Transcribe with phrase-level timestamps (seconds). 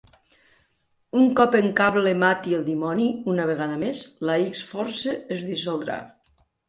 [1.23, 6.01] Un cop en Cable mati el dimoni una vegada més, la X-Force es dissoldrà.